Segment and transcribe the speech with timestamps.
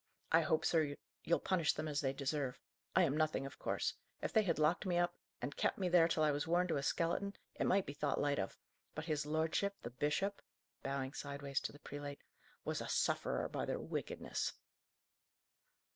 [0.31, 2.59] I hope, sir, you'll punish them as they deserve.
[2.95, 3.93] I am nothing, of course.
[4.19, 6.77] If they had locked me up, and kept me there till I was worn to
[6.77, 8.57] a skeleton, it might be thought light of;
[8.95, 10.41] but his lordship, the bishop"
[10.81, 12.23] bowing sideways to the prelate
[12.65, 14.53] "was a sufferer by their wickedness."